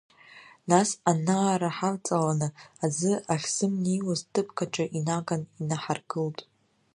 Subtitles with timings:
[0.69, 2.47] Нас анаара ҳавҵаланы,
[2.85, 6.39] аӡы ахьзымнеиуаз ҭыԥк аҿы инаган инаҳаргылт.